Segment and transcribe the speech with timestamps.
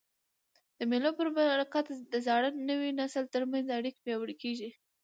[0.77, 4.69] د مېلو په برکت د زاړه او نوي نسل تر منځ اړیکي پیاوړي کېږي.